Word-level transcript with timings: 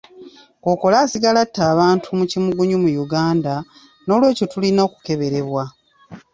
Kkookolo 0.59 0.95
asigala 1.03 1.41
nga 1.41 1.45
atta 1.49 1.61
abantu 1.73 2.07
mu 2.17 2.25
kimugunyu 2.31 2.77
mu 2.83 2.89
Uganda, 3.03 3.53
n'olw'ekyo 4.05 4.45
tulina 4.51 4.81
okukeberebwa. 4.87 5.63